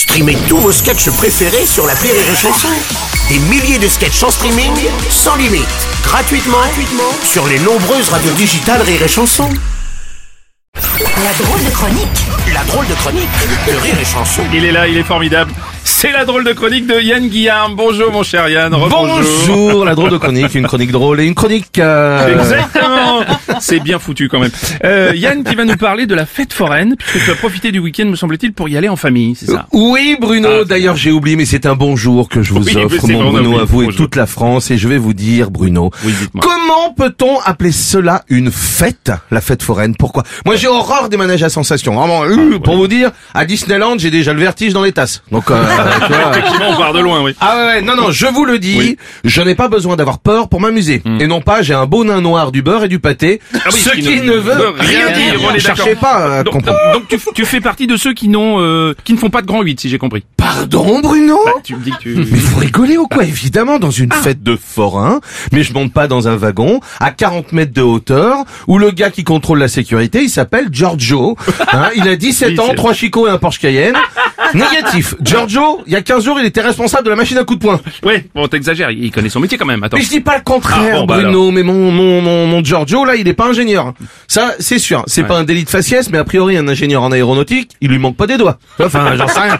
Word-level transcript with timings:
Streamez 0.00 0.38
tous 0.48 0.56
vos 0.56 0.72
sketchs 0.72 1.10
préférés 1.10 1.66
sur 1.66 1.86
la 1.86 1.92
Rire 1.92 2.14
et 2.14 2.34
Chanson. 2.34 2.68
Des 3.28 3.38
milliers 3.50 3.78
de 3.78 3.86
sketchs 3.86 4.22
en 4.22 4.30
streaming, 4.30 4.72
sans 5.10 5.36
limite, 5.36 5.68
gratuitement, 6.02 6.56
gratuitement 6.56 7.12
sur 7.22 7.46
les 7.46 7.58
nombreuses 7.58 8.08
radios 8.08 8.32
digitales 8.32 8.80
Rire 8.80 9.02
et 9.02 9.08
Chanson. 9.08 9.46
La 10.74 11.44
drôle 11.44 11.62
de 11.62 11.70
chronique 11.70 12.24
La 12.54 12.64
drôle 12.64 12.86
de 12.86 12.94
chronique 12.94 13.28
de 13.66 13.72
Rire 13.76 13.94
et 14.00 14.04
Chanson. 14.06 14.40
Il 14.54 14.64
est 14.64 14.72
là, 14.72 14.88
il 14.88 14.96
est 14.96 15.02
formidable. 15.02 15.52
C'est 15.84 16.12
la 16.12 16.24
drôle 16.24 16.44
de 16.44 16.52
chronique 16.54 16.86
de 16.86 16.98
Yann 16.98 17.28
Guillaume. 17.28 17.74
Bonjour 17.76 18.10
mon 18.10 18.22
cher 18.22 18.48
Yann. 18.48 18.72
Rebonjour. 18.74 19.20
Bonjour, 19.48 19.84
la 19.84 19.94
drôle 19.94 20.10
de 20.10 20.16
chronique, 20.16 20.54
une 20.54 20.66
chronique 20.66 20.92
drôle 20.92 21.20
et 21.20 21.24
une 21.26 21.34
chronique... 21.34 21.78
euh, 21.78 22.38
Exactement. 22.40 22.79
C'est 23.70 23.80
bien 23.80 23.98
foutu 23.98 24.28
quand 24.28 24.40
même. 24.40 24.50
Euh, 24.84 25.12
Yann 25.14 25.44
qui 25.44 25.54
va 25.54 25.64
nous 25.64 25.76
parler 25.76 26.06
de 26.06 26.14
la 26.14 26.26
fête 26.26 26.52
foraine, 26.52 26.96
puisque 26.96 27.24
tu 27.26 27.30
as 27.30 27.34
profité 27.34 27.72
du 27.72 27.78
week-end, 27.78 28.06
me 28.06 28.16
semble-t-il, 28.16 28.52
pour 28.52 28.68
y 28.68 28.76
aller 28.76 28.88
en 28.88 28.96
famille, 28.96 29.34
c'est 29.34 29.46
ça? 29.46 29.66
Oui 29.72 30.16
Bruno, 30.20 30.48
Ah, 30.62 30.64
d'ailleurs 30.64 30.96
j'ai 30.96 31.10
oublié 31.12 31.36
mais 31.36 31.44
c'est 31.44 31.66
un 31.66 31.74
bonjour 31.74 32.28
que 32.28 32.42
je 32.42 32.52
vous 32.52 32.62
Oui, 32.64 32.76
offre 32.76 33.06
mon 33.08 33.30
Bruno 33.30 33.58
à 33.58 33.64
vous 33.64 33.82
et 33.82 33.84
Bonjour. 33.86 33.96
toute 33.98 34.16
la 34.16 34.26
France 34.26 34.70
et 34.70 34.78
je 34.78 34.88
vais 34.88 34.98
vous 34.98 35.12
dire 35.14 35.50
Bruno, 35.50 35.90
Oui, 36.04 36.12
comment 36.40 36.92
peut-on 36.96 37.38
appeler 37.40 37.72
cela 37.72 38.22
une 38.28 38.50
fête, 38.50 39.10
la 39.30 39.40
fête 39.40 39.62
foraine? 39.62 39.94
Pourquoi? 39.96 40.22
Moi 40.46 40.56
j'ai 40.56 40.68
horreur 40.68 41.08
des 41.08 41.16
manèges 41.16 41.42
à 41.42 41.48
sensations, 41.48 41.94
vraiment, 41.94 42.24
euh, 42.24 42.58
pour 42.58 42.76
vous 42.76 42.88
dire, 42.88 43.10
à 43.34 43.44
Disneyland 43.44 43.96
j'ai 43.98 44.10
déjà 44.10 44.32
le 44.32 44.40
vertige 44.40 44.72
dans 44.72 44.82
les 44.82 44.92
tasses. 44.92 45.22
Donc 45.30 45.50
euh, 45.50 45.62
tu 46.06 46.12
vois, 46.12 46.30
Effectivement, 46.30 46.70
on 46.70 46.76
part 46.76 46.92
de 46.92 47.00
loin, 47.00 47.22
oui. 47.22 47.34
Ah 47.40 47.56
ouais, 47.56 47.66
ouais, 47.66 47.82
non, 47.82 47.96
non, 47.96 48.10
je 48.10 48.26
vous 48.26 48.44
le 48.44 48.58
dis, 48.58 48.76
Oui. 48.78 48.96
je 49.24 49.42
n'ai 49.42 49.54
pas 49.54 49.68
besoin 49.68 49.96
d'avoir 49.96 50.18
peur 50.18 50.48
pour 50.48 50.60
m'amuser. 50.60 51.02
Et 51.20 51.26
non 51.26 51.40
pas, 51.40 51.62
j'ai 51.62 51.74
un 51.74 51.86
beau 51.86 52.04
nain 52.04 52.20
noir 52.20 52.52
du 52.52 52.62
beurre 52.62 52.84
et 52.84 52.88
du 52.88 52.98
pâté, 52.98 53.40
Ah 53.54 53.58
oui, 53.72 53.78
ce 53.80 53.90
qui, 53.90 54.20
ne 54.20 54.32
veut 54.34 54.68
rien 54.78 55.10
dire. 55.12 55.40
on 55.48 55.54
est 55.54 55.58
Cherchez 55.58 55.94
pas 55.96 56.38
à 56.38 56.42
Donc, 56.44 56.54
comprendre. 56.54 56.78
donc 56.94 57.08
tu, 57.08 57.18
tu 57.34 57.44
fais 57.44 57.60
partie 57.60 57.86
de 57.86 57.96
ceux 57.96 58.12
qui 58.14 58.28
n'ont, 58.28 58.60
euh, 58.60 58.94
qui 59.04 59.12
ne 59.12 59.18
font 59.18 59.30
pas 59.30 59.42
de 59.42 59.46
grand 59.46 59.62
8, 59.62 59.80
si 59.80 59.88
j'ai 59.88 59.98
compris. 59.98 60.24
Pardon 60.36 61.00
Bruno 61.00 61.38
Bah, 61.44 61.52
tu 61.64 61.74
me 61.76 61.80
dis 61.82 61.90
que 61.90 61.96
tu... 61.98 62.14
Mais 62.14 62.24
vous 62.24 62.58
rigolez 62.60 62.96
ou 62.96 63.06
quoi 63.08 63.24
Évidemment, 63.24 63.78
dans 63.78 63.90
une 63.90 64.12
fête 64.12 64.42
de 64.42 64.56
forain, 64.56 65.20
mais 65.52 65.62
je 65.62 65.72
monte 65.72 65.92
pas 65.92 66.06
dans 66.06 66.28
un 66.28 66.36
wagon 66.36 66.80
à 67.00 67.10
40 67.10 67.52
mètres 67.52 67.72
de 67.72 67.82
hauteur, 67.82 68.36
où 68.66 68.78
le 68.78 68.90
gars 68.90 69.10
qui 69.10 69.24
contrôle 69.24 69.58
la 69.58 69.68
sécurité, 69.68 70.22
il 70.22 70.30
s'appelle 70.30 70.68
Giorgio. 70.70 71.36
Hein, 71.72 71.90
il 71.96 72.08
a 72.08 72.16
17 72.16 72.50
Oui, 72.50 72.60
ans, 72.60 72.64
c'est- 72.70 72.74
trois 72.76 72.92
chicots 72.92 73.26
et 73.26 73.30
un 73.30 73.38
Porsche 73.38 73.58
Cayenne. 73.58 73.96
Négatif. 74.54 75.14
Giorgio, 75.22 75.80
il 75.86 75.92
y 75.92 75.96
a 75.96 76.02
15 76.02 76.24
jours, 76.24 76.38
il 76.40 76.46
était 76.46 76.60
responsable 76.60 77.04
de 77.04 77.10
la 77.10 77.16
machine 77.16 77.38
à 77.38 77.44
coups 77.44 77.58
de 77.60 77.64
poing. 77.66 77.80
Ouais, 78.04 78.26
bon, 78.34 78.46
t'exagères, 78.48 78.90
il 78.90 79.10
connaît 79.10 79.28
son 79.28 79.40
métier 79.40 79.58
quand 79.58 79.66
même, 79.66 79.82
attends. 79.82 79.96
Mais 79.96 80.02
je 80.02 80.08
dis 80.10 80.20
pas 80.20 80.36
le 80.36 80.42
contraire, 80.42 80.92
Ah, 80.94 80.98
bon, 81.00 81.04
bah 81.06 81.20
Bruno, 81.20 81.50
mais 81.50 81.62
mon, 81.62 81.90
mon, 81.90 82.20
mon, 82.20 82.46
mon 82.46 82.64
Giorgio, 82.64 83.04
là, 83.04 83.16
il 83.16 83.26
est 83.28 83.34
pas 83.34 83.46
ingénieur. 83.46 83.94
Ça, 84.28 84.54
c'est 84.58 84.78
sûr. 84.78 85.02
C'est 85.06 85.22
Ouais. 85.22 85.28
pas 85.28 85.38
un 85.38 85.44
délit 85.44 85.64
de 85.64 85.70
faciès, 85.70 86.10
mais 86.10 86.18
a 86.18 86.24
priori, 86.24 86.56
un 86.56 86.66
ingénieur 86.68 87.02
en 87.02 87.12
aéronautique, 87.12 87.72
il 87.80 87.90
lui 87.90 87.98
manque 87.98 88.16
pas 88.16 88.26
des 88.26 88.36
doigts. 88.38 88.58
Enfin, 88.82 89.16
j'en 89.16 89.28
sais 89.28 89.40
rien. 89.40 89.58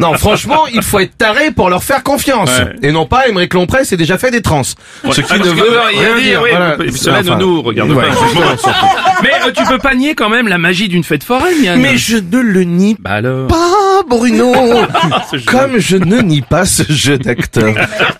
Non, 0.00 0.14
franchement, 0.14 0.66
il 0.72 0.82
faut 0.82 0.98
être 1.00 1.16
taré 1.16 1.50
pour 1.50 1.70
leur 1.70 1.82
faire 1.82 2.02
confiance. 2.02 2.50
Ouais. 2.58 2.88
Et 2.88 2.92
non 2.92 3.06
pas, 3.06 3.28
Émeric 3.28 3.54
Lompré 3.54 3.84
s'est 3.84 3.96
déjà 3.96 4.18
fait 4.18 4.30
des 4.30 4.42
trans. 4.42 4.62
Ce 4.64 4.74
qui 5.20 5.22
Ah, 5.30 5.38
ne 5.38 5.44
veut 5.44 5.78
rien 5.88 6.14
a 6.14 6.18
dit, 6.18 6.22
dire. 6.24 6.40
oui, 6.42 6.50
Voilà. 6.50 6.76
Cela 6.94 7.18
Enfin, 7.20 7.34
ne 7.36 7.40
nous 7.40 7.62
regarde 7.62 7.90
ouais, 7.90 8.04
pas. 8.08 8.08
exactement. 8.52 8.74
Mais 9.22 9.30
euh, 9.46 9.52
tu 9.56 9.64
peux 9.64 9.78
pas 9.78 9.94
nier 9.94 10.14
quand 10.14 10.28
même 10.28 10.48
la 10.48 10.58
magie 10.58 10.88
d'une 10.88 11.04
fête 11.04 11.24
foraine, 11.24 11.62
Yann. 11.62 11.80
Mais 11.80 11.96
je 11.96 12.16
ne 12.16 12.38
le 12.40 12.64
nie 12.64 12.96
Bah 13.00 13.12
alors... 13.12 13.46
pas, 13.48 14.02
Bruno. 14.08 14.52
Comme 15.46 15.78
je 15.78 15.96
ne 15.96 16.20
nie 16.22 16.42
pas 16.42 16.64
ce 16.64 16.82
jeu 16.90 17.18
d'acteur. 17.18 17.74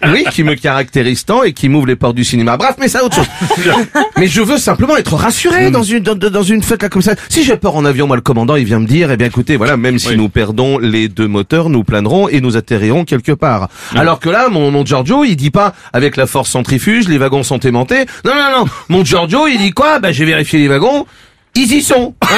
Oui, 0.09 0.25
qui 0.33 0.43
me 0.43 0.55
caractérise 0.55 1.25
tant 1.25 1.43
et 1.43 1.53
qui 1.53 1.69
m'ouvre 1.69 1.87
les 1.87 1.97
portes 1.97 2.17
du 2.17 2.25
cinéma. 2.25 2.57
Bref, 2.57 2.75
mais 2.81 2.89
ça, 2.89 3.05
autre 3.05 3.17
chose. 3.17 3.27
mais 4.19 4.27
je 4.27 4.41
veux 4.43 4.59
simplement 4.59 4.97
être 4.97 5.15
rassuré 5.15 5.71
dans 5.71 5.83
une, 5.83 6.01
dans, 6.01 6.15
dans 6.15 6.43
une 6.43 6.63
fête 6.63 6.83
là 6.83 6.89
comme 6.89 7.03
ça. 7.03 7.15
Si 7.29 7.45
j'ai 7.45 7.57
peur 7.57 7.77
en 7.77 7.85
avion, 7.85 8.07
moi, 8.07 8.17
le 8.17 8.23
commandant, 8.23 8.57
il 8.57 8.65
vient 8.65 8.81
me 8.81 8.87
dire, 8.87 9.11
eh 9.11 9.17
bien, 9.17 9.27
écoutez, 9.27 9.57
voilà, 9.57 9.77
même 9.77 9.99
si 9.99 10.09
Oui. 10.11 10.17
nous 10.17 10.29
perdons 10.29 10.79
les 10.79 11.09
deux 11.09 11.29
moteurs, 11.39 11.69
nous 11.71 11.85
planerons 11.85 12.29
et 12.29 12.41
nous 12.41 12.57
atterrirons 12.57 13.05
quelque 13.05 13.33
part. 13.33 13.69
Alors 13.95 14.19
que 14.19 14.29
là, 14.29 14.49
mon, 14.49 14.71
mon 14.73 14.85
Giorgio, 14.85 15.25
il 15.25 15.37
dit 15.37 15.51
pas, 15.51 15.73
avec 15.93 16.17
la 16.17 16.27
force 16.27 16.51
centrifuge, 16.51 17.09
les 17.09 17.19
wagons 17.19 17.45
sont 17.45 17.61
aimantés. 17.61 18.07
Non, 18.25 18.33
non, 18.35 18.59
non. 18.61 18.65
Mon 18.89 19.05
Giorgio, 19.05 19.47
il 19.47 19.59
dit 19.59 19.71
quoi? 19.71 20.01
Bah, 20.01 20.11
j'ai 20.13 20.25
vérifié 20.25 20.59
les 20.59 20.69
wagons. 20.69 21.07
Ils 21.55 21.73
y 21.73 21.83
sont. 21.83 22.15
Vois. 22.23 22.31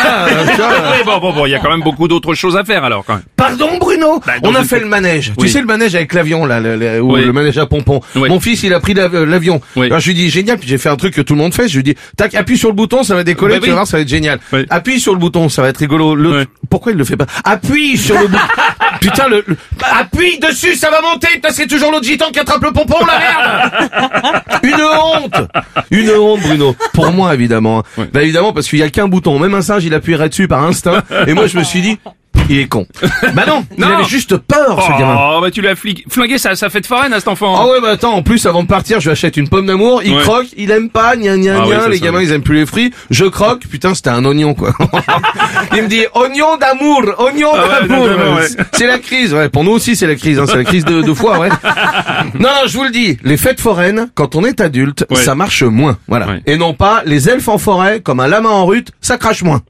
Oui, 0.92 1.02
bon, 1.04 1.18
bon, 1.18 1.32
bon, 1.34 1.44
il 1.46 1.50
y 1.50 1.54
a 1.54 1.58
quand 1.58 1.68
même 1.70 1.82
beaucoup 1.82 2.06
d'autres 2.08 2.32
choses 2.34 2.56
à 2.56 2.64
faire 2.64 2.84
alors 2.84 3.04
quand 3.04 3.14
même. 3.14 3.24
Pardon 3.36 3.68
Bruno? 3.78 4.20
Bah, 4.24 4.34
On 4.44 4.54
a 4.54 4.62
fait 4.62 4.78
le 4.80 4.86
manège. 4.86 5.32
Oui. 5.36 5.44
Tu 5.46 5.48
sais 5.52 5.60
le 5.60 5.66
manège 5.66 5.94
avec 5.94 6.14
l'avion 6.14 6.46
là, 6.46 6.60
le, 6.60 6.76
le- 6.76 7.00
ou 7.02 7.14
Oui. 7.14 7.24
le 7.24 7.32
manège 7.32 7.58
à 7.58 7.66
pompons. 7.66 8.00
Oui. 8.14 8.28
Mon 8.28 8.38
fils 8.40 8.62
il 8.62 8.72
a 8.72 8.80
pris 8.80 8.94
euh, 8.96 9.26
l'avion. 9.26 9.60
Oui. 9.76 9.86
Alors 9.86 9.98
je 10.00 10.06
lui 10.08 10.14
dis 10.14 10.30
génial, 10.30 10.58
puis 10.58 10.68
j'ai 10.68 10.78
fait 10.78 10.88
un 10.88 10.96
truc 10.96 11.12
que 11.12 11.20
tout 11.20 11.34
le 11.34 11.40
monde 11.40 11.52
fait. 11.52 11.68
Je 11.68 11.76
lui 11.76 11.82
dis 11.82 11.96
tac, 12.16 12.34
appuie 12.34 12.56
sur 12.56 12.68
le 12.68 12.74
bouton, 12.74 13.02
ça 13.02 13.14
va 13.14 13.24
décoller, 13.24 13.56
Bah 13.56 13.60
tu 13.62 13.68
vas 13.70 13.74
voir, 13.74 13.86
ça 13.86 13.96
va 13.98 14.02
être 14.02 14.08
génial. 14.08 14.38
Appuie 14.70 15.00
sur 15.00 15.12
le 15.12 15.18
bouton, 15.18 15.48
ça 15.48 15.60
va 15.60 15.68
être 15.68 15.78
rigolo. 15.78 16.14
Le-. 16.14 16.46
Pourquoi 16.70 16.92
il 16.92 16.98
le 16.98 17.04
fait 17.04 17.16
pas? 17.16 17.26
Appuie 17.44 17.98
sur 17.98 18.18
le 18.18 18.28
bouton. 18.28 18.38
Putain 19.00 19.28
le, 19.28 19.44
le- 19.46 19.56
Bah, 19.78 19.86
appuie 20.00 20.38
dessus, 20.38 20.74
ça 20.74 20.90
va 20.90 21.00
monter. 21.00 21.28
Putain, 21.34 21.50
c'est 21.50 21.66
toujours 21.66 21.90
l'autre 21.90 22.04
gitan 22.04 22.30
qui 22.30 22.38
attrape 22.38 22.62
le 22.62 22.72
pompon, 22.72 22.96
la 23.06 23.18
merde. 23.18 24.42
Une 24.62 24.80
honte 24.82 25.48
Une 25.90 26.10
honte, 26.10 26.40
Bruno. 26.40 26.76
Pour 26.92 27.10
moi, 27.12 27.34
évidemment. 27.34 27.82
Oui. 27.96 28.04
Bah 28.12 28.22
évidemment, 28.22 28.52
parce 28.52 28.68
qu'il 28.68 28.78
y 28.78 28.82
a 28.82 28.90
qu'un 28.90 29.08
bouton. 29.08 29.38
Même 29.38 29.54
un 29.54 29.62
singe, 29.62 29.84
il 29.84 29.94
appuierait 29.94 30.28
dessus 30.28 30.48
par 30.48 30.62
instinct. 30.64 31.02
Et 31.26 31.34
moi, 31.34 31.46
je 31.46 31.58
me 31.58 31.64
suis 31.64 31.80
dit, 31.80 31.98
il 32.50 32.58
est 32.60 32.66
con. 32.68 32.86
Bah 33.34 33.44
non, 33.46 33.64
il 33.78 33.84
avait 33.84 34.04
juste 34.04 34.36
peur, 34.36 34.82
ce 34.82 34.98
gamin. 34.98 35.16
Oh, 35.18 35.40
bah 35.40 35.50
tu 35.50 35.60
l'as 35.60 35.74
fli- 35.74 36.02
flingué 36.08 36.36
sa, 36.38 36.56
sa 36.56 36.68
fête 36.68 36.86
foraine 36.86 37.12
à 37.12 37.18
cet 37.20 37.28
enfant. 37.28 37.54
Ah 37.58 37.66
ouais, 37.68 37.80
bah 37.80 37.90
attends, 37.90 38.12
en 38.14 38.22
plus, 38.22 38.44
avant 38.46 38.62
de 38.62 38.68
partir, 38.68 38.98
je 39.00 39.04
lui 39.06 39.12
achète 39.12 39.36
une 39.36 39.48
pomme 39.48 39.66
d'amour, 39.66 40.02
il 40.04 40.14
Ouais. 40.14 40.22
croque, 40.22 40.46
il 40.56 40.70
aime 40.70 40.90
pas, 40.90 41.16
gna 41.16 41.36
gna 41.36 41.60
Ah 41.62 41.66
gna, 41.66 41.80
ça, 41.82 41.88
les 41.88 41.98
ça, 41.98 42.04
gamins, 42.06 42.18
ouais. 42.18 42.24
ils 42.24 42.32
aiment 42.32 42.42
plus 42.42 42.56
les 42.56 42.66
fruits, 42.66 42.92
je 43.10 43.24
croque, 43.24 43.60
putain, 43.70 43.94
c'était 43.94 44.10
un 44.10 44.24
oignon, 44.24 44.54
quoi. 44.54 44.72
il 45.76 45.82
me 45.84 45.88
dit, 45.88 46.04
oignon 46.14 46.56
d'amour, 46.56 47.02
oignon 47.18 47.50
Ah 47.54 47.80
d'amour. 47.86 48.04
ouais. 48.06 48.46
C'est 48.72 48.86
la 48.86 48.98
crise, 48.98 49.32
ouais, 49.32 49.48
pour 49.48 49.62
nous 49.64 49.72
aussi, 49.72 49.94
c'est 49.96 50.06
la 50.06 50.16
crise, 50.16 50.38
hein, 50.38 50.44
c'est 50.48 50.56
la 50.56 50.64
crise 50.64 50.84
de, 50.84 51.02
de 51.02 51.14
foie, 51.14 51.38
ouais. 51.38 51.48
Non, 52.38 52.48
non, 52.48 52.66
je 52.66 52.76
vous 52.76 52.84
le 52.84 52.90
dis, 52.90 53.16
les 53.22 53.36
fêtes 53.36 53.60
foraines, 53.60 54.08
quand 54.14 54.34
on 54.34 54.44
est 54.44 54.60
adulte, 54.60 55.06
ça 55.14 55.34
marche 55.34 55.62
moins, 55.62 55.96
voilà. 56.08 56.26
Et 56.46 56.56
non 56.56 56.74
pas, 56.74 57.02
les 57.06 57.28
elfes 57.28 57.48
en 57.48 57.58
forêt, 57.58 58.00
comme 58.00 58.20
un 58.20 58.26
lama 58.28 58.48
en 58.48 58.66
rut, 58.66 58.90
ça 59.00 59.18
crache 59.18 59.42
moins. 59.42 59.60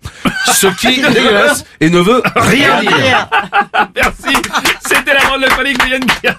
Ce 0.46 0.66
qui 0.68 0.88
est 1.00 1.12
dégueulasse 1.12 1.64
et 1.80 1.90
ne 1.90 1.98
veut 2.00 2.22
rien. 2.36 2.69
Merci. 3.96 4.36
C'était 4.86 5.14
la 5.14 5.20
grande 5.20 5.44
chronique 5.46 5.78
de 5.78 5.90
Yann 5.90 6.04
Pierre. 6.20 6.36